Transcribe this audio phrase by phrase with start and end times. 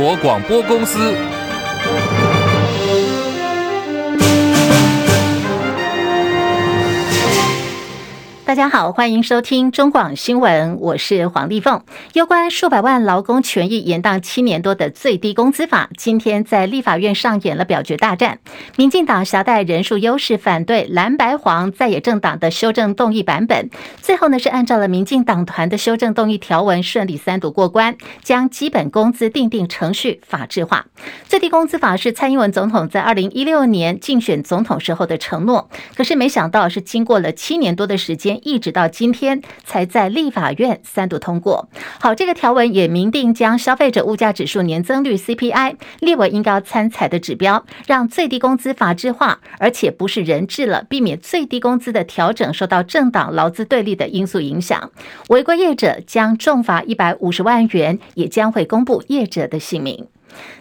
[0.00, 1.39] 国广播公司。
[8.50, 11.84] 大家好，欢迎收听中广新闻，我是黄丽凤。
[12.14, 18.40] 有关数百万劳工权益延宕七年多的最低工资法，今天在立法院上演了表决大战。
[18.76, 23.70] 民进党挟带人数优势反对蓝白黄在野政党的修正动议版本，
[24.02, 30.86] 最后呢是按照了民进党团的修正动议条文顺利三读过关，将基本工资订定程序法制化。
[31.28, 38.39] 最低工资法是蔡英文总统在二零一六年竞选总统时候的承诺，可是没想到是经过了七年多的时间。
[38.42, 41.68] 一直到今天才在立法院三度通过。
[42.00, 54.90] 好，这个条文也明定将消费者物价指数年增率 CPI 列为应该参采的指标，让最低工资法制化，而且不是人治了，避免最低工资的调整受到政党劳资对立的因素影响。
[55.28, 60.06] 违规业者将重罚一百五十万元，也将会公布业者的姓名。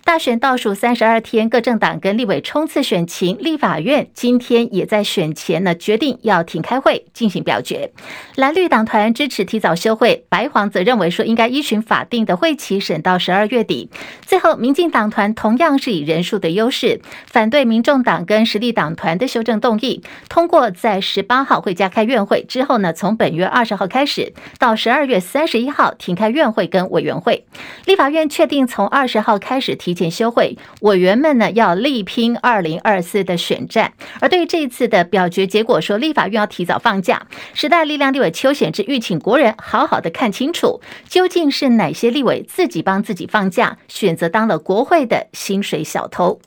[0.03, 3.37] 大选倒数三十二天，各政党跟立委冲刺选情。
[3.39, 7.91] 立法院今天也在选前呢，决定要停开会进行表决。
[8.35, 13.89] 蓝绿党团支持提早休会，白黄则认为说应该依循法定的会期审到十二月底。
[14.25, 27.45] 最后，民进党团同样是以人数的优势，反对民众党跟实力党团的修正动议，通过在十八号会加开院会之后呢，从本月二十号开始到十二月三十一号停开院会跟委员会。
[27.85, 29.99] 立法院确定从二十号开开始提。
[29.99, 33.91] 前休会，委员们呢要力拼二零二四的选战。
[34.21, 46.39] 而对于这一次的表决结果，说立法院要提早放假，时代力量立委邱显志欲请国人好好的看清楚，究竟是哪些立委自己帮自己放假，选择当了国会的薪水小偷。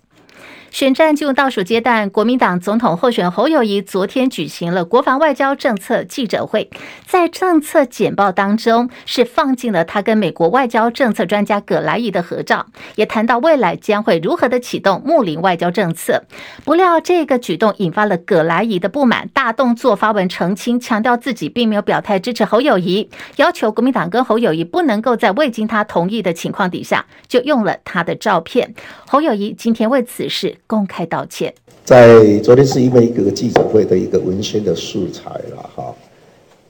[0.73, 6.71] 选战进入倒数阶段，国民党总统候选侯友谊昨天举行了国防外交政策记者会，
[7.07, 16.25] 在政策简报当中是放进了他跟美国外交政策专家葛莱仪的合照，也谈到未来将会如何的启动睦邻外交政策。
[16.65, 28.75] 不料这个举动引发了葛莱仪的不满，大动作发文澄清，强调自己并没有表态支持侯友宜，要求国民党跟侯友宜不能够在未经他同意的情况底下就用了他的照片。
[29.07, 30.57] 侯友宜今天为此事。
[30.73, 31.53] 公开道歉，
[31.85, 35.95] 在昨天是因为一个记者会的一个文宣的素材了哈，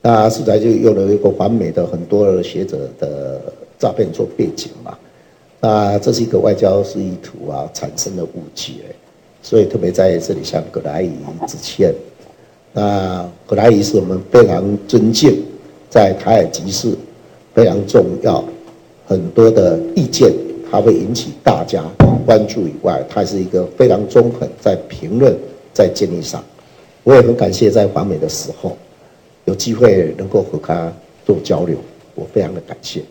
[0.00, 3.41] 那素材就用了一个完美的很多的学者的
[3.78, 4.98] 照片做背景嘛，
[5.60, 8.72] 那这是一个外交示意图啊产生的误解，
[9.41, 11.12] 所以特别在这里向葛莱仪
[11.46, 11.94] 致歉。
[12.72, 15.44] 那葛莱仪是我们非常尊敬，
[15.88, 16.92] 在台海局势
[17.54, 18.42] 非常重要，
[19.06, 20.32] 很多的意见。
[20.72, 21.84] 它会引起大家
[22.25, 25.37] 关注以外，它是一个非常中肯，在评论、
[25.75, 26.43] 在建议上，
[27.05, 28.75] 我也很感谢在访美的时候
[29.44, 30.91] 有机会能够和他
[31.27, 31.77] 做交流，
[32.15, 33.03] 我非常的感谢。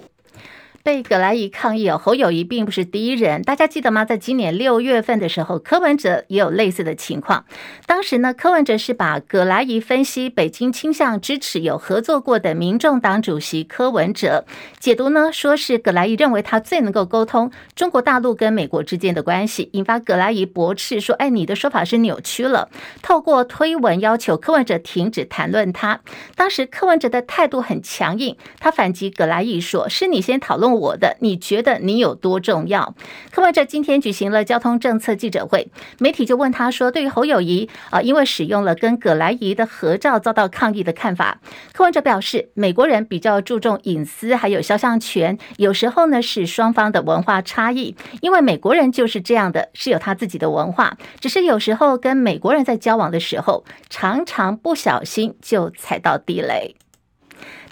[0.84, 4.04] 被葛莱仪抗议哦，侯友谊并不是第一人，大家记得吗？
[4.04, 7.46] 在今年六月份的时候，柯文哲也有类似的情况。
[7.86, 14.46] 当时呢，柯文哲是把葛莱仪分析北京倾向支持有合作过的民众党主席柯文哲，
[14.80, 22.70] 解读呢，说是葛莱仪认为他最能够沟通中国大陆跟美国之间的关系，引发葛莱仪驳斥说：“哎，你的说法是扭曲了。”
[23.04, 26.02] 透过推文要求柯文哲停止谈论他。
[26.36, 32.96] 当时柯文哲的态度很强硬，他反击葛莱仪说：“是你先讨论。”我的，你觉得你有多重要？
[33.32, 41.40] 柯文哲今天举行了交通政策记者会，媒体就问他说：“对于侯友谊啊，因为使用了跟葛莱仪的合照遭到抗议的看法。”
[41.74, 56.76] 柯文哲表示：“美国人比较注重隐私，还有肖像权，有时候呢是双方的文化差异，因为美国人就是这样的，是有他自己的文化，只是有时候跟美国人在交往的时候，常常不小心就踩到地雷。”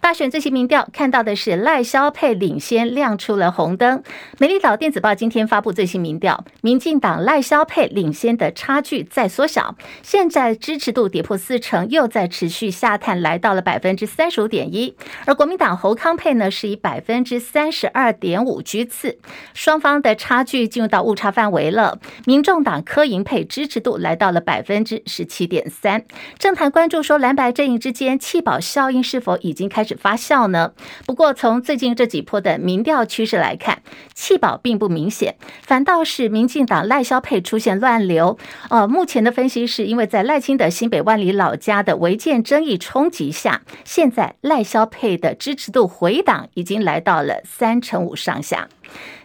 [0.01, 4.01] 大选最新民调看到的是赖萧配领先亮出了红灯。
[4.37, 14.95] 美丽岛电子报今天发布最新民调，民进党赖萧配领先的差距在缩小，现在支持度跌破四成，又在持续下探，来到了百分之三十五点一。
[15.25, 19.19] 而国民党侯康配呢，是以百分之三十二点五居次，
[19.53, 21.99] 双方的差距进入到误差范围了。
[22.25, 26.05] 民众党柯银配支持度来到了百分之十七点三。
[26.37, 30.73] 政坛关注说蓝白阵营之间弃保效应是否已经开始发酵呢？
[31.05, 33.81] 不过从最近这几波的民调趋势来看，
[34.13, 38.37] 弃保并不明显，反倒是民进党赖萧配出现乱流。
[38.69, 48.67] 呃，目前的分析是因为在赖清德新北万里老家的违建争议冲击下，现在赖萧配的支持度回档已经来到了三成五上下。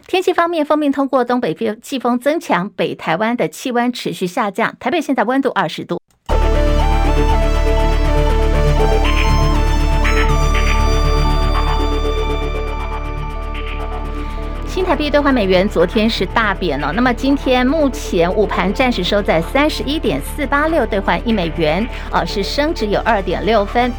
[0.07, 5.99] 天气方面，锋面通过东北季风增强，北台湾的气温持续下降，台北现在温度二十度。
[14.75, 23.89] 新台币兑换美元昨天是大贬了，那么今天目前午盘暂时收在三十一点四八六兑换一美元，呃，是升值有二点六分。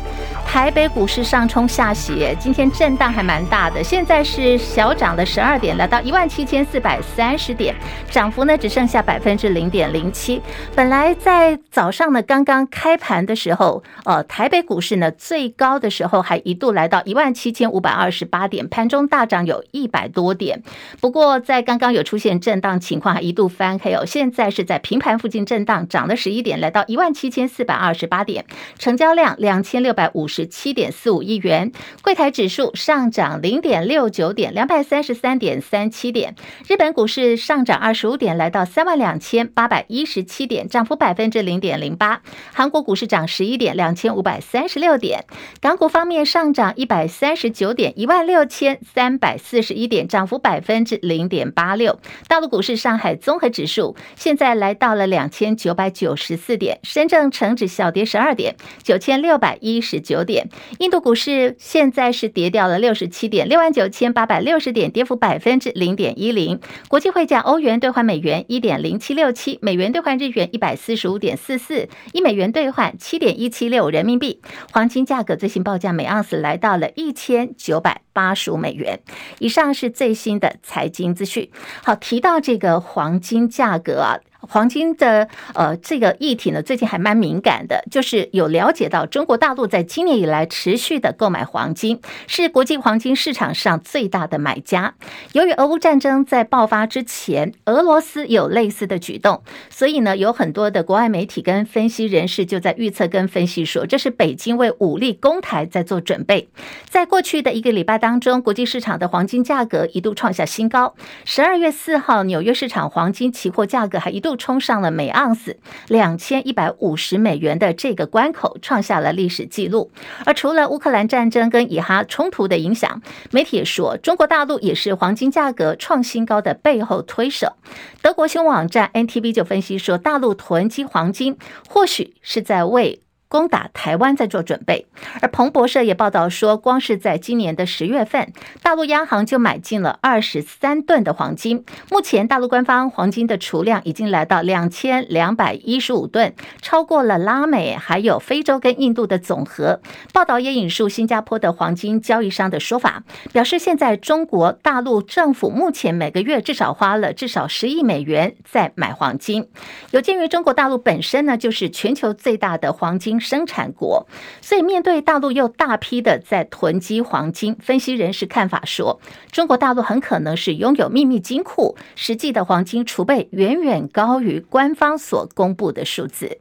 [0.47, 7.75] 台北股市上冲下斜，今天震荡还蛮大的，现在是小涨了十二点，来到一万七千四百三十点，
[8.11, 10.41] 涨幅呢只剩下百分之零点零七。
[10.75, 20.63] 本来在早上呢刚刚开盘的时候，呃，台北股市呢最高的时候还一度来到一万七千五百二十八点，盘中大涨有一百多点。
[21.03, 24.07] 不过在刚刚有出现震荡情况，还一度翻黑哦。
[24.07, 28.47] 现在是在平盘附近震荡，涨了十一点，来到一万七千四百二十八点，
[28.79, 30.36] 成交量两千六百五十。
[30.37, 31.73] 十七点四五亿元，
[32.03, 36.35] 柜台指数上涨零点六九点，两百三十三点三七点。
[36.69, 42.21] 日本股市上涨二十五点，来到三万两千八百一十七点，涨幅百分之零点零八。
[42.53, 45.25] 韩国股市涨十一点，两千五百三十六点。
[45.59, 51.99] 港股方面上涨一百三十九点，一万六千三百四十一点，涨幅百分之零点八六。
[52.29, 66.61] 大陆股市上海综合指数现在来到了两千九百九十四点，深圳成指小跌十二点，九千六百一十九点，印度股市现在是跌掉了六十七点，六万九千八百六十点，跌幅百分之零点一零。
[66.88, 74.43] 国际汇价，欧元兑换美元一点零七六七，美元兑换日元一百四十五点四四，一美元兑换七点一七六人民币。
[74.73, 79.00] 黄金价格最新报价每盎司来到了一千九百八十五美元。
[79.38, 81.49] 以上是最新的财经资讯。
[81.84, 84.19] 好，提到这个黄金价格啊。
[84.49, 94.95] 黄金的呃这个议题呢，最近还蛮敏感的，就是有了解到中国大陆在今年以来持续的购买黄金，是国际黄金市场上最大的买家。
[95.33, 106.49] 由于俄乌战争在爆发之前，俄罗斯有类似的举动，所以呢，有很多的国外媒体跟分析人士就在预测跟分析说，这是北京为武力攻台在做准备。
[106.89, 110.95] 在过去的一个礼拜当中，国际市场的黄金价格一度创下新高。
[111.25, 114.36] 十二月四号，纽约市场黄金期货价格还一度。
[114.37, 119.91] 冲上了每盎司两千一百五十美元的这个关口，创下了历史记录。
[120.25, 123.00] 而除了乌克兰战争跟以哈冲突的影响，
[123.31, 127.55] 媒体也说，中国大陆也是黄金价格创新高的背后推手。
[128.03, 131.37] 德国新闻网站 NTV 就分析说，大陆囤积黄金，
[131.69, 133.00] 或许是在为。
[133.28, 134.87] 攻打台湾在做准备，
[135.20, 138.32] 而彭博社也报道说，光是在今年的十月份，
[138.62, 141.64] 大陆央行就买进了二十三吨的黄金。
[141.90, 149.81] 目前，大陆官方黄金的储量已经来到两千两百一十五吨，超过了拉美还有非洲跟印度的总和。
[150.12, 153.02] 报道也引述新加坡的黄金交易商的说法，
[153.32, 159.49] 表示现在中国大陆政府目前每个月至少花了至少十亿美元在买黄金。
[159.90, 163.17] 有鉴于中国大陆本身呢，就是全球最大的黄金。
[163.26, 164.06] 生产国，
[164.40, 169.00] 所以面对大陆又大批的在囤积黄金，分析人士看法说，
[169.32, 176.38] 中国大陆很可能是拥有秘密金库，实际的黄金储备远远高于官方所公布的数字。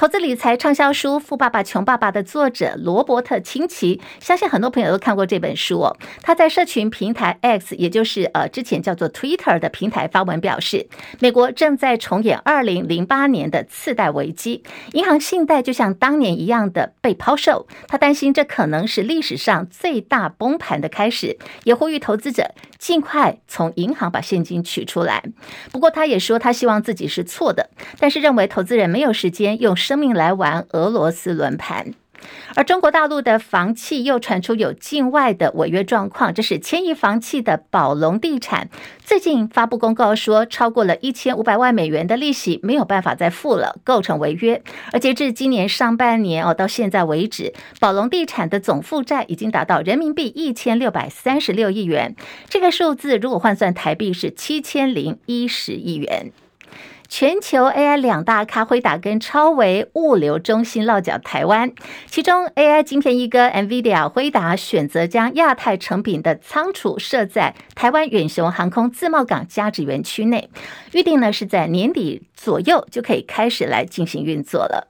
[0.00, 5.94] 投资理财畅销书《富爸爸穷爸爸》的作者罗伯特清崎，相信很多朋友都看过这本书哦。
[6.22, 10.86] 他在社群平台 X，也就是呃之前叫做 Twitter 的平台发文表示，
[11.18, 14.64] 美国正在重演二零零八年的次贷危机，
[14.94, 17.66] 银行信贷就像当年一样的被抛售。
[17.86, 25.22] 他担心这可能是历史上最大崩盘的开始，也呼吁投资者尽快从银行把现金取出来。
[25.70, 29.76] 不过，他也说他希望自己是错的，但是认为投资人没有时间用。
[29.90, 31.94] 生命来玩俄罗斯轮盘，
[32.54, 38.68] 而中国大陆的房企又传出有境外的违约状况，这是千亿房企的宝龙地产
[39.00, 44.62] 最近发布公告说，超过了一千五百万美元的利息没有办法再付了，构成违约。
[44.92, 52.14] 而截至今年上半年哦，到现在为止，宝龙地产的总负债已经达到人民币一千六百三十六亿元，
[52.48, 56.30] 这个数字如果换算台币是七千零一十亿元。
[57.12, 61.72] 全球 AI 两大咖辉达跟超维物流中心落脚台湾，
[62.06, 70.48] 其中 AI 晶片一哥 NVIDIA 辉达选择将亚太成品的仓储设在台湾远雄航空自贸港加值园区内，
[70.92, 74.89] 预定呢是在年底左右就可以开始来进行运作了。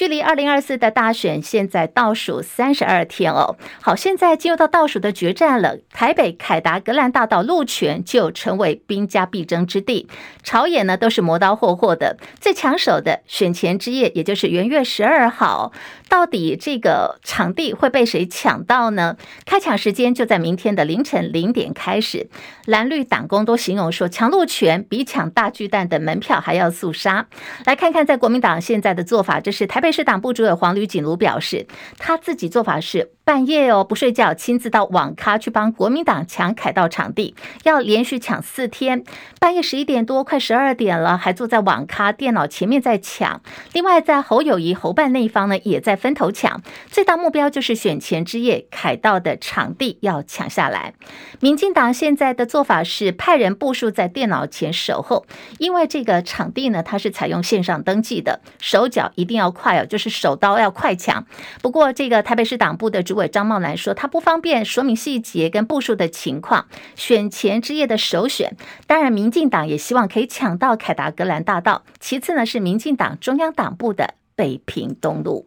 [0.00, 5.76] 距离二零二四的大选现在倒数三十二天哦，好，现在进入到倒数的决战了。
[5.92, 10.08] 台北凯达格兰大道路权就成为兵家必争之地，
[10.42, 12.16] 朝野呢都是磨刀霍霍的。
[12.40, 15.70] 最抢手的选前之夜，也就是元月十二号，
[16.08, 19.18] 到底这个场地会被谁抢到呢？
[19.44, 22.30] 开抢时间就在明天的凌晨零点开始。
[22.64, 27.26] 蓝绿党工都形容说，抢路权比抢大巨蛋的门票还要肃杀。
[27.66, 29.89] 来看看在国民党现在的做法，这是台北。
[29.92, 31.66] 市党部主委黄吕锦如表示，
[31.98, 33.12] 他自己做法是。
[33.30, 39.04] 半夜哦不睡觉，亲自到网咖去帮国民党抢凯道场地，要连续抢四天，
[39.38, 43.40] 半夜十一点多，快十二点了，还坐在网咖电脑前面在抢。
[43.72, 50.94] 另外，在侯友谊侯办那一方呢，也在分头抢，最大目标就是选前之夜凯道的场地要抢下来。
[51.38, 55.24] 民进党现在的做法是派人部署在电脑前守候，
[55.58, 61.24] 因为这个场地呢，它是采用线上登记的，手脚一定要快哦，就是手刀要快抢。
[61.62, 66.66] 不过，这个台北市党部的主张茂兰说，他不方便说明细节跟部署的情况。
[66.94, 71.82] 选前之夜的首选，当然，民进党也希望可以抢到凯达格兰大道。
[71.98, 74.14] 其次呢，是民进党中央党部的。
[74.40, 75.46] 北平东路，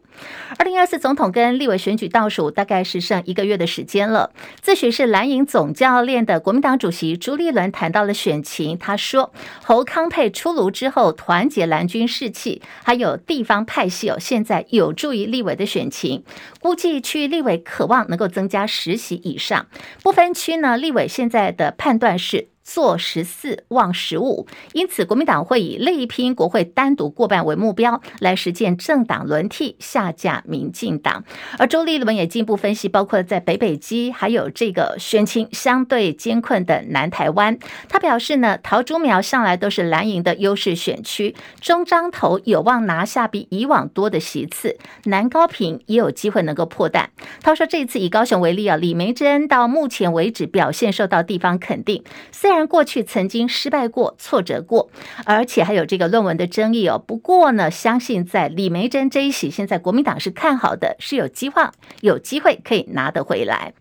[0.56, 4.30] 二零二四总统跟立委选举倒数，大概是剩一个月的时间了。
[4.60, 9.32] 自诩是蓝营总教练的国民党主席朱立伦谈到了选情，他说
[9.64, 16.22] 侯康佩出炉之后，团结蓝军士气，还有地方派系哦，现在有助于立委的选情。
[16.60, 19.66] 估计区立委渴望能够增加十席以上，
[20.04, 22.53] 不分区呢，立委现在的判断是。
[22.64, 31.22] 做十四望十五，因此国民党会以力拼国会单独过半为目标，来实践政党轮替下架民进党。
[31.58, 37.58] 而周立伦也进一步分析，包括在北北基，还有这个选情相对艰困的南台湾。
[37.88, 47.10] 他表示呢，桃竹苗向来都是蓝营的优势选区，中彰投有望拿下比以往多的席次，南高屏也有机会能够破蛋。
[47.42, 52.02] 他说，这次以高雄为例啊，李梅珍到目前为止表现受到地方肯定，
[52.32, 52.53] 虽然。
[52.54, 54.88] 虽然过去曾经失败过、挫折过，
[55.24, 57.02] 而且还有这个论文的争议哦。
[57.04, 61.64] 不过呢，相信在李梅珍这一席，现在国民党是看好的，是有机会、
[62.00, 63.74] 有机会可以拿得回来。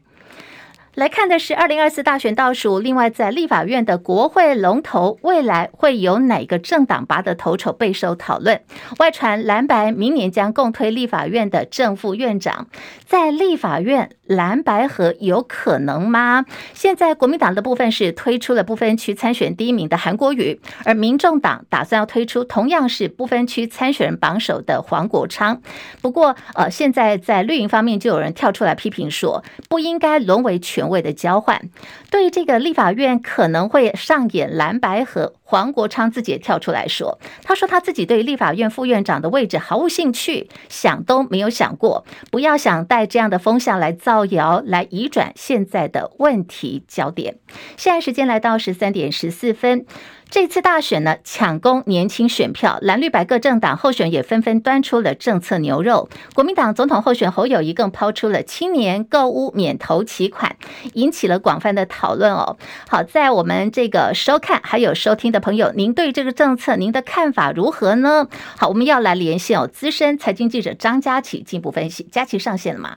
[0.96, 8.62] 来看的是二零二四大选倒数，另外在立法院的国会龙头，未来会有哪个政党拔得头筹备受讨论。
[9.00, 12.68] 外传蓝白明年将共推立法院的正副院长，
[13.08, 16.46] 在立法院蓝白合有可能吗？
[16.76, 25.60] 现在国民党的部分是推出了不分区参选第一名的韩国瑜，而民众党打算要推出同样是不分区参选人榜首的黄国昌。
[26.04, 30.83] 不过，呃，现在在绿营方面就有人跳出来批评说，不应该沦为全。
[30.90, 31.62] 位的交换，
[32.10, 47.38] 对于这个立法院可能会上演蓝白河，黄国昌自己也跳出来说，他说他自己对立法院副院长的位置毫无兴趣，想都没有想过，不要想带这样的风向来造谣，来移转现在的问题焦点。
[47.78, 49.86] 现在时间来到十三点十四分。
[50.34, 56.10] 这次大选呢，抢攻年轻选票，蓝绿白各政党候选也纷纷端出了政策牛肉。
[56.34, 60.56] 国民党总统候选侯友谊更抛出了青年购屋免投期款，
[60.94, 62.58] 引起了广泛的讨论哦。
[62.90, 68.28] 好，在我们这个收看还有收听的朋友，您对这个政策您的看法如何呢？
[68.58, 72.08] 好，我们要来连线哦，资深财经记者张佳琪进一步分析。
[72.12, 72.96] 佳琪上线了吗？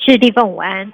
[0.00, 0.92] 是地凤午安。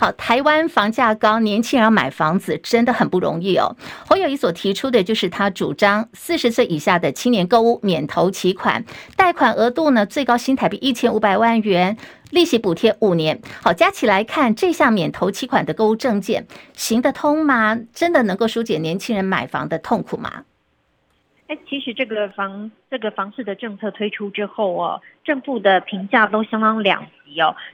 [0.00, 3.76] 好，台湾房价高，年轻人要买房子真的很不容易哦。
[4.06, 8.84] 侯友谊所提出的就是他主张四十岁以下的青年购屋免投期款，
[9.16, 11.96] 贷款额度呢最高新台币一千五百万元，
[12.30, 13.40] 利息补贴五年。
[13.62, 17.78] 好，加起来看这项免投期款的购屋证件行得通吗？
[17.92, 20.44] 真的能够纾解年轻人买房的痛苦吗？
[21.48, 27.06] 哎，其实这个房这个房市的政策推出之后哦，政府的评价都相当两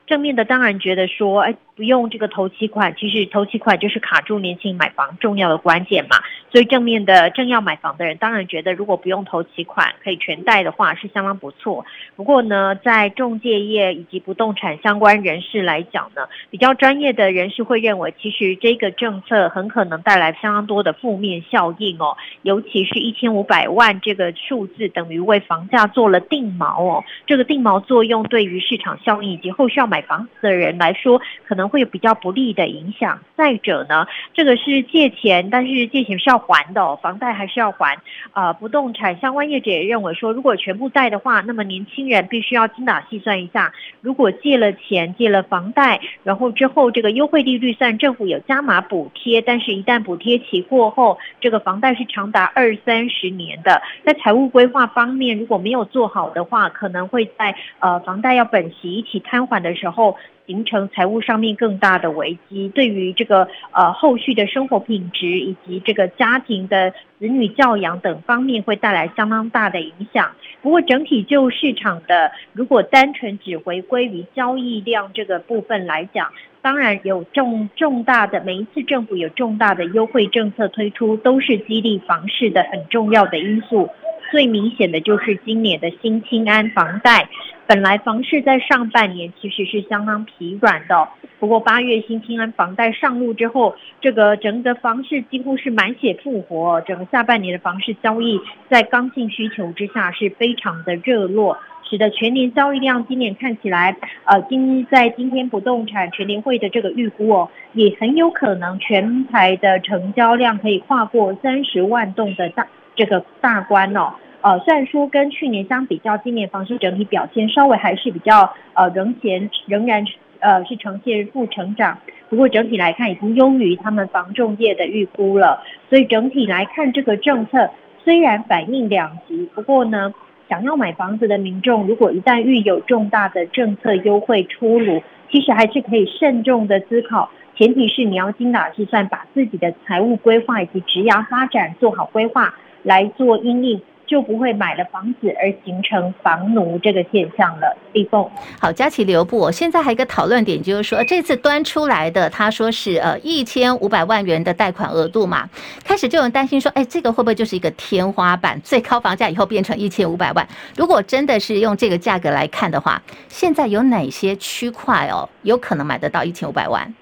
[0.06, 1.54] 正面的当然觉得说，哎。
[1.76, 6.18] 不用这个头期款，其实头期款就是卡住年轻买房重要的关键嘛。
[6.52, 11.84] 所以正面的正要买房的人，当然觉得如果不用头期款，可以全贷的话，是相当不错。
[12.14, 22.16] 不过呢，在中介业以及不动产相关人士来讲呢，比较专业的人士会认为，其实这个政策很可能带来相当多的负面效应哦。
[22.42, 27.02] 尤其是一千五百万这个数字，等于为房价做了定锚哦。
[27.26, 31.64] 这个定锚作用对于市场效应以后续要买房子的人来说，可能。
[31.74, 33.18] 会有比较不利的影响。
[33.36, 37.98] 再者呢，这个是借钱，但是借钱是要还的哦，房贷还是要还。
[38.32, 43.72] 啊、不动产相关业者也认为说，如果全部贷的话，那么年轻人必须要精打细算一下。
[44.02, 60.16] 如果借了钱，借了房贷，然后之后这个优惠利率算政府有加码补贴，但是一旦补贴期过后，这个房贷是长达二三十年的，在财务规划方面如果没有做好的话，可能会在呃房贷要本息一起缓的时候。
[60.46, 70.32] 形成财务上面更大的危机，对于这个呃后续的生活品质以及这个家庭的子女教养等方面会带来相当大的影响。
[70.60, 83.88] 不过整体就市场的，如果单纯只回归于交易量这个部分来讲，当然有重重大的每一次政府有重大的优惠政策推出，都是激励房市的很重要的因素。
[84.34, 87.28] 最明显的就是今年的新青安房贷。
[87.68, 96.80] 本来房市在上半年其实是相当疲软的，不过八月新青安房贷上路之后，这个整个房市几乎是满血复活。
[96.80, 101.56] 整个下半年的房市交易在刚性需求之下是非常的热络，
[101.88, 114.14] 使得全年交易量今年看起来，呃，今在今天不动产全联会的这个预估哦，也很有可能全台的成交量可以跨过三十万栋的大这个大关哦。
[114.40, 120.04] 呃，虽然说跟去年相比较，今年房市整体表现稍微还是比较呃，仍前仍然
[120.40, 121.98] 呃是呈现负成长，
[122.28, 125.62] 不过整体来看已经优于他们房仲业的预估了。
[125.88, 127.70] 所以整体来看，这个政策
[128.04, 130.12] 虽然反应两极，不过呢，
[130.50, 143.82] 想要买房子的民众，如果一旦遇有重大的政策优惠出炉，其实还是可以慎重的思考，前提是你要精打细算，把自己的财务规划以及职涯发展做好规划来做阴应。
[144.06, 147.74] 就不会买了房子而形成房奴这个现象了。
[147.94, 149.50] 立凤，好，佳琪留步。
[149.50, 155.48] 现在还有一个讨论点，就是说这次端出来的，他说是呃一千五百万元的贷款额度嘛，
[155.82, 158.60] 开始就有人担心说，哎，这个会不会就是一个天花板？
[158.60, 160.46] 最高房价以后变成一千五百万？
[160.76, 166.94] 如果真的是用这个价格来看的话，现在有哪些区块哦，有可能买得到一千五百万？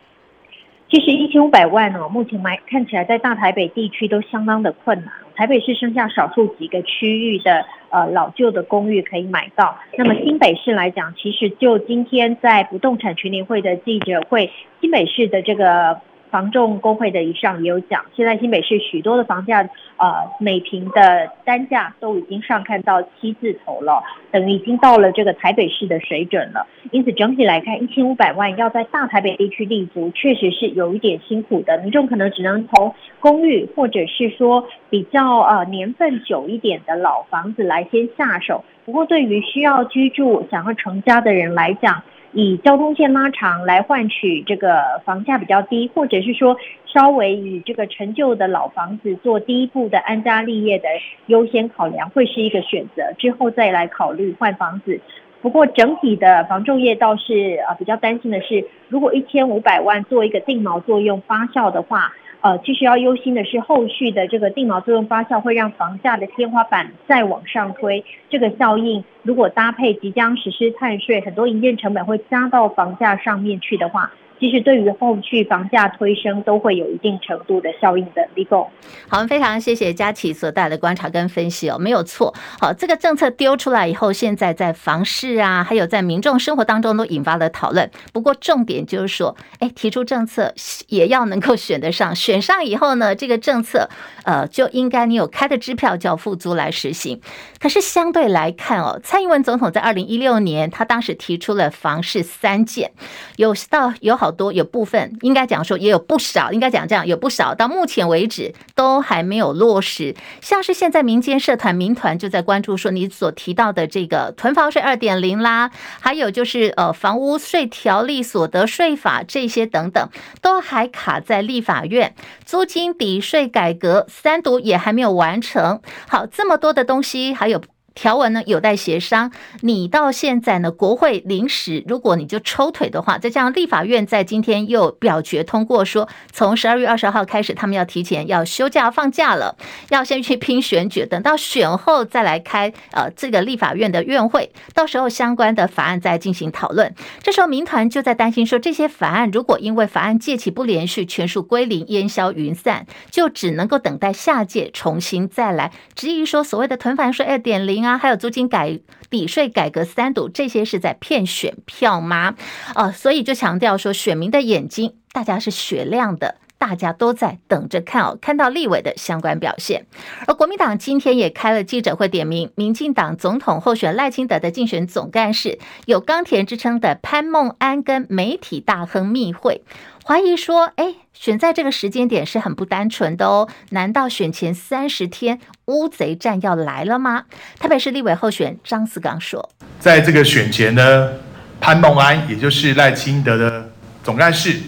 [0.88, 5.12] 其实一千五百万哦，目前买看起来在大台北地区都相当的困难。
[5.34, 9.76] 台北市剩下少数几个区域的呃老旧的公寓可以买到。
[9.96, 16.00] 那么新北市来讲，其实就今天在不动产群联会的记者会，新北市的这个。
[16.32, 19.60] 房仲公会的以上也有讲，现在新北市许多的房价，
[19.98, 26.66] 呃，每平的单价都已经上看到七字头了，等于已经到了这个台北市的水准了。
[26.90, 31.76] 因此整体来看，一千五百万要在大台北地区立足，确实是有一点辛苦的。
[31.82, 38.64] 民众可能只能从公寓或者是说比较呃年份久一点的老房子来先下手。
[38.86, 50.88] 不过对于需要居住、想要成家的人来讲，以交通线拉长来换取这个房价比较低，或者是说稍微以这个陈旧的老房子做第一步的安家立业的
[51.26, 53.12] 优先考量，会是一个选择。
[53.18, 55.00] 之后再来考虑换房子。
[55.40, 62.12] 不过整体的房仲业倒是呃比较担心的是，如果一千五百万做一个定锚作用发酵的话。
[62.42, 68.04] 呃，其实要忧心的是，后续的这个定锚作用发酵会让房价的天花板再往上推。
[68.28, 74.12] 这个效应如果搭配即将实施碳税，很多营业成本会加到房价上面去的话。
[74.42, 78.26] 其实对于后续房价推升都会有一定程度的效应的。
[78.34, 78.68] 立功，
[79.08, 82.34] 好，非常谢谢佳琪所带来的观察跟分析哦，没有错。
[82.58, 87.88] 好，这个政策丢出来以后，现在在房市啊，还有在民众生活当中都引发了讨论。
[88.12, 90.52] 不过重点就是说，哎，提出政策
[90.88, 93.88] 也要能够选得上，选上以后呢，这个政策
[94.24, 97.20] 呃就应该你有开的支票叫付诸来实行。
[97.60, 102.90] 可是相对来看哦，蔡英文总统在二零一六年他当时提出了房市三件，
[103.36, 104.31] 有到有好。
[104.32, 110.14] 多有部分应该讲说也有不少，应该讲这样有不少到目前为止都还没有落实。
[110.40, 120.08] 像是现在民间社团民团就在关注说，你所提到的这个囤房税二点零啦，还有就是呃房屋税条例、所得税法这些等等，
[120.40, 122.14] 都还卡在立法院，
[122.44, 125.80] 租金抵税改革三读也还没有完成。
[126.08, 127.62] 好，这么多的东西还有。
[127.94, 139.56] 条文呢有待协商，你到现在呢国会临时，如果你就抽腿的话，再加上立法院在今天又表决通过说，从十二月二十号开始，他们要提前要休假放假了，
[139.90, 146.94] 要先去拼选举，等到选后再来开呃这个立法院的院会，到时候相关的法案再进行讨论。
[147.22, 155.72] 这时候民团就在担心说，这些法案如果因为法案届期不连续，全数归零烟消云散，就只能够等待下届重新再来。
[155.94, 157.81] 质疑说所谓的囤房税二点零。
[157.86, 162.34] 啊，还有租金改抵税改革三读，这些是在骗选票吗？
[162.74, 169.86] 呃，所以就强调说，选民的眼睛，大家是雪亮的，大家都在等着看哦，看到立委的相关表现。
[170.26, 179.62] 而国民党今天也开了记者会，点名民进党总统候选赖清德的竞选总干事，有钢铁之称的潘孟安跟媒体大亨密会。
[180.04, 183.48] 怀疑说，哎，选在这个时间点是很不单纯的哦。
[183.70, 187.24] 难道选前三十天乌贼战要来了吗？
[187.60, 191.12] 特别是立委候选张思刚说，在这个选前呢，
[191.60, 193.70] 潘孟安也就是赖清德的
[194.02, 194.58] 总干事，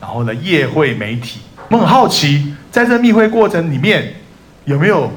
[0.00, 4.14] 然后呢，夜会媒体，我很好奇，在这密会过程里面
[4.64, 5.12] 有没有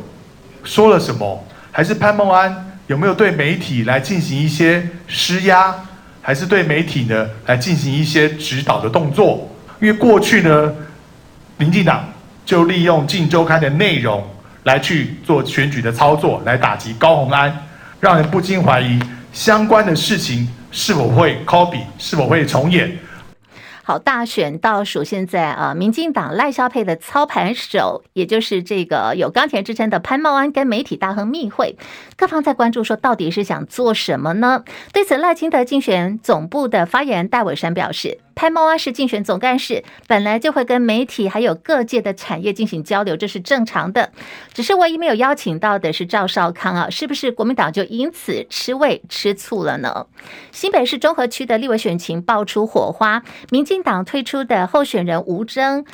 [0.63, 1.45] 说了什么？
[1.71, 5.76] 还是潘孟安有没有对媒体来进行一些施压？
[6.24, 9.47] 还是对媒体呢来进行一些指导的动作？
[9.82, 10.72] 因为过去呢，
[11.58, 12.08] 民进党
[12.46, 14.24] 就利用《镜周刊》的内容，
[14.63, 17.52] 来去做选举的操作，来打击高虹安，
[18.00, 19.00] 让人不禁怀疑
[19.34, 22.96] 相关的事情是否会 copy，是否会重演。
[23.84, 31.76] 好，大选倒数，现在啊，民进党赖萧配的操盘手，也就是这个有钢铁之称的潘茂安，跟媒体大亨密会，
[32.15, 34.63] 各方在关注说，到底是想做什么呢？
[34.94, 38.20] 对此，赖清德竞选总部的发言人戴伟山表示。
[38.34, 44.12] 潘茂安是竞选总干事，本来就会跟媒体还有各界的产业进行交流，这是正常的。
[44.54, 50.08] 只是唯一没有邀请到的是赵少康啊，是不是国民党就因此吃味吃醋了呢？
[50.52, 55.86] 新北市中和区的立委选情爆出火花，民进党推出的候选人吴征。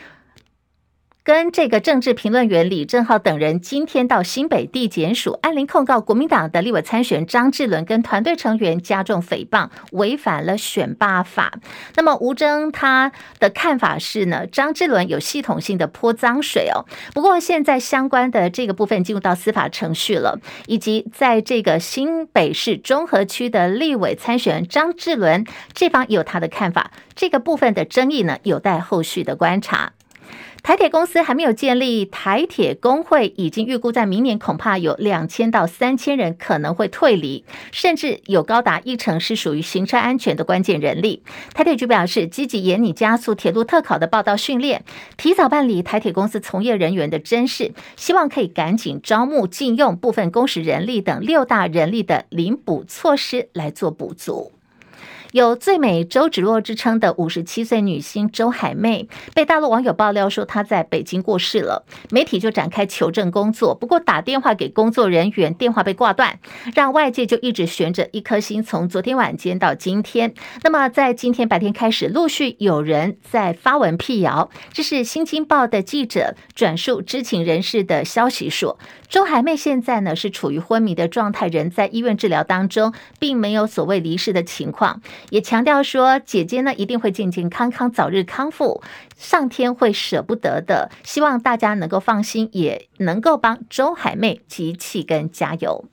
[1.27, 11.59] 跟这个政治评论员李正浩等人今天到新北地检署按铃控告国民党的立委参选张志伦跟团队成员加重诽谤，违反了选罢法。
[11.97, 13.11] 那么吴征他
[13.41, 16.87] 的看法是呢，张志伦有系统性的泼脏水哦。
[17.13, 29.91] 不过现在相关的这个部分进入到司法程序了，以及在这个新北市中和区的立委参选人张志伦这方有他的看法，这个部分的争议呢，有待后续的观察。
[30.67, 41.23] 台铁公司还没有建立台铁工会，已经预估在明年恐怕有两千到三千人可能会退离，甚至有高达一成是属于行车安全的关键人力。
[41.53, 44.83] 台铁局表示，积极研拟加速铁路特考的报到训练，
[45.15, 54.51] 提早办理台铁公司从业人员的甄试，希望可以赶紧招募禁用部分工时人力等六大人力的领补措施来做补足。
[55.31, 63.75] 有最美周芷若之称的五十七岁女星周海媚，被大陆网友爆料说她在北京过世了，媒体就展开求证工作。
[63.75, 66.39] 不过打电话给工作人员，电话被挂断，
[66.73, 68.63] 让外界就一直悬着一颗心。
[68.63, 85.01] 从昨天晚间到今天，那么在今天白天开始，陆续有人在发文辟谣，这是《新京报》的记者转述知情人士的消息说，周海媚现在呢是处于昏迷的状态，人在医院治疗当中，并没有所谓离世的情况。
[85.29, 88.81] 也强调说，姐姐呢一定会健健康康，早日康复，
[89.15, 95.85] 上天会舍不得的，希望大家能够放心，也能够帮周海媚集气跟加油。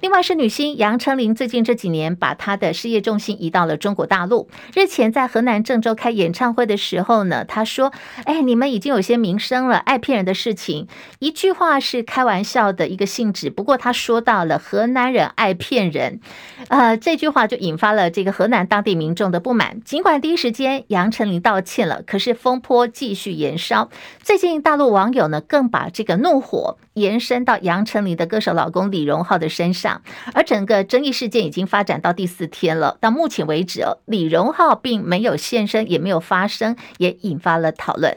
[0.00, 4.48] 另外是女星杨丞琳，最近这几年把她的事业重心移到了中国大陆。
[4.74, 7.92] 日前在河南郑州开演唱会的时候呢，她说
[8.24, 10.86] ：“哎，你们已经有些名声了，爱骗人的事情，
[11.18, 13.48] 一句话是开玩笑的一个性质。
[13.48, 16.20] 不过她说到了河南人爱骗人，
[16.68, 19.80] 呃，这句话就引发了这个河南当地民众的不满。
[19.80, 23.88] 尽管第一时间杨丞琳道歉了，可是风波继续延烧。
[24.22, 30.02] 最近大陆网友呢更把这个怒火延伸到杨丞琳的歌手老公李荣浩的身上。
[30.34, 32.98] 而整个争议事件已经发展到第四天了。
[33.00, 38.16] 到目前为止，李荣浩并没有现身，也没有发声，也引发了讨论。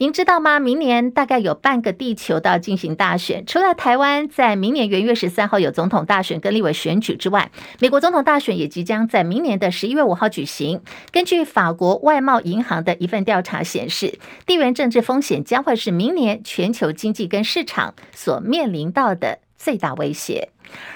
[0.00, 0.58] 您知道吗？
[0.58, 10.80] 明年大概有半个地球都要进行大选，除了台湾在明年元月十三号有总统大选跟立委选举之外，美国总统大选也即将在明年的十一月五号举行。
[11.12, 20.48] 根据法国外贸银行的一份调查显示，地缘政治风险将会是明年全球经济跟市场所面临到的最大威胁。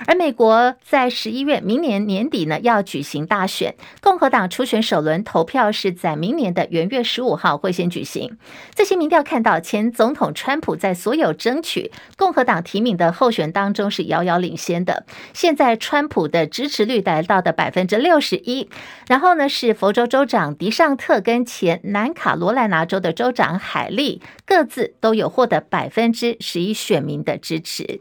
[0.07, 8.39] 而美国在十一月，明年年底呢要举行大选，共和党初选首轮投票是在明年的元月十五号会先举行。
[8.73, 15.05] 这些民调看到，前总统川普在所有争取共和党提名的候选当中是遥遥领先的。
[15.33, 18.71] 现在川普的支持率达到的百分之六十一，
[19.09, 28.01] 然后呢是佛州州长迪尚特跟前南卡罗来纳州的州长海利各自都有获得百分之十一选民的支持。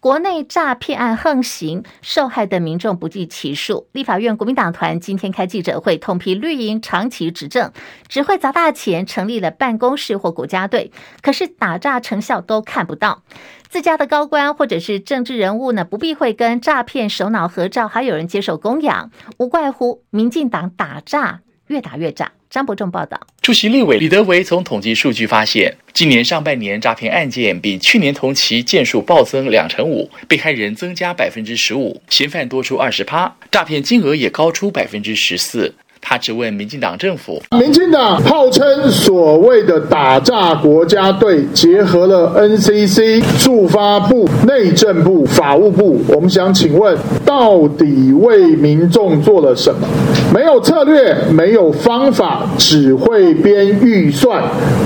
[0.00, 3.86] 国内诈骗案横行，受害的民众不计其数。
[3.92, 7.70] 立法院国民党团今天开记者会，痛批绿营长期执政，
[8.08, 13.22] 只会砸大钱，成立了办公室或国家队，可是打诈成效都看不到。
[13.68, 22.32] 自家的高官或者是政治人物呢，不避讳跟诈骗首脑合照，还有人接受供养，无怪乎民进党打诈越打越诈。
[22.50, 35.72] 张伯仲报道，出席立委李德维从统计数据发现，今年上半年诈骗案件比去年同期件数暴增两成五，被害人增加百分之十五，嫌犯多出二十八，诈骗金额也高出百分之十四。
[36.00, 49.86] 他只问民进党政府：民进党号称所谓的打诈国家队，结合了 NCC、驻发部、内政部、法务部，我们想请问，到底为民众做了什么？
[50.34, 54.42] 没有策略，没有方法，只会编预算，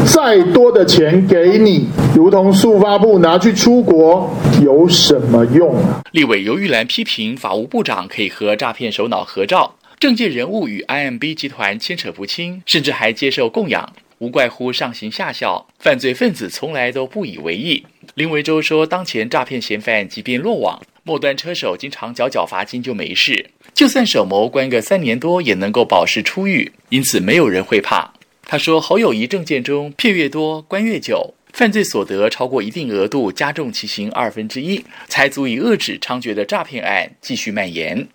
[0.07, 4.31] 再多的钱给你，如同速发部拿去出国，
[4.63, 6.03] 有什么用啊？
[6.13, 9.75] 立委游玉兰批评法务部长可以和诈骗首脑合照。
[9.99, 13.93] 政界人物与 IMB 集团牵扯不清，甚至还接受供养。
[14.19, 17.85] 无怪乎上行下效，犯罪分子从来都不以为意。
[18.15, 28.13] 林维洲说，当前诈骗嫌犯即便落网，末端车手经常缴缴罚金就没事，就算首谋关个三年多也能够保释出狱，因此没有人会怕。
[28.47, 38.07] 他说，侯友宜政见中骗越多关越久，犯罪所得超过一定额度加重其刑二分之一，才足以遏制猖獗的诈骗案继续蔓延。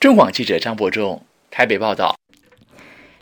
[0.00, 2.14] 中广记者张博仲台北报道。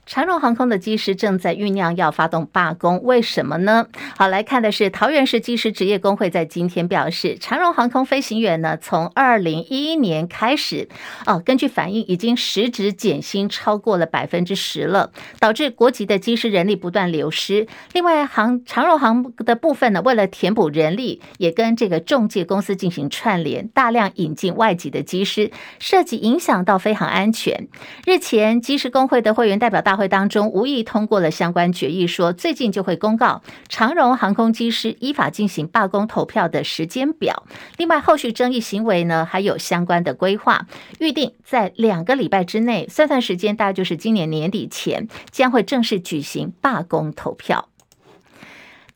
[0.07, 3.89] 长荣航空的机师正在酝酿要发动罢工，为什么呢？
[4.17, 10.89] 好，来看的是桃园市机师职业工会在今天表示，长荣航空飞行员呢，从二零一一年开始，
[11.27, 17.67] 哦，根据反映，已经实质减薪超过了百分之十了，导致国籍的机师人力不断流失。
[17.93, 27.67] 另外，航长荣航的部分呢，为了填补人力，也跟这个中介公司进行串联，大量引进外籍的机师，涉及影响到飞航安全。
[28.07, 37.45] 日前，机师工会的会员代表大会当中无意通过了相关决议，说最近就会公告长荣航空机师依法进行罢工投票的时间表。
[37.77, 40.67] 另外，后续争议行为呢，还有相关的规划，
[41.01, 47.69] 预定在两个礼拜之内，算算时间，大概就是今年年底前，将会正式举行罢工投票。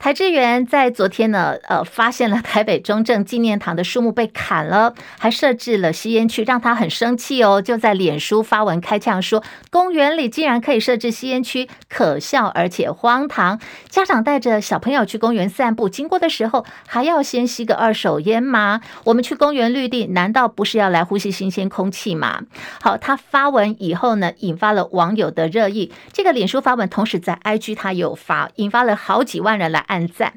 [0.01, 13.61] 台支援在昨天呢，呃，发现了台北中正纪念堂的树木被砍了，还设置了吸烟区，让他很生气哦，就在脸书发文开呛说，公园里竟然可以设置吸烟区，可笑而且荒唐。
[13.91, 18.81] 家长带着小朋友去公园散步，经过的时候还要先吸个二手烟吗？
[19.05, 22.41] 我们去公园绿地，难道不是要来呼吸新鲜空气吗？
[22.81, 25.93] 好，他发文以后呢，引发了网友的热议。
[26.11, 29.85] 这个脸书发文，同时在 IG 他有发，引发了好几万人来。
[29.91, 30.33] 按赞。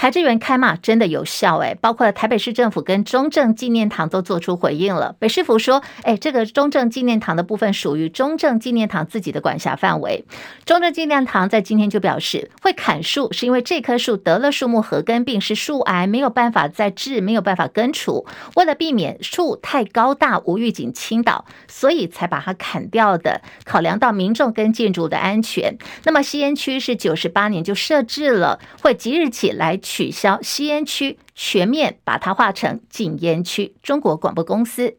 [0.00, 5.14] 台支援开骂真的有效诶，包括了台北市政府跟中正纪念堂都做出回应了。
[5.18, 10.24] 北市府说，诶，这个中正纪念堂的部分属于中正纪念堂自己的管辖范围。
[10.64, 18.24] 中正纪念堂在今天就表示，会砍树是因为这棵树得了树木合根病，是树癌，没有办法再治，没有办法根除。
[18.56, 23.42] 为了避免树太高大无预警倾倒，所以才把它砍掉的。
[23.66, 29.78] 考量到民众跟建筑的安全，那么吸烟区是九十八年就设置了，会即日起来。
[29.92, 33.74] 取消吸烟区，全面把它划成禁烟区。
[33.82, 34.96] 中国广播公司。